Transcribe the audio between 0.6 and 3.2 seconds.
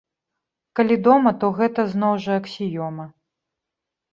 Калі дома, то гэта, зноў жа, аксіёма.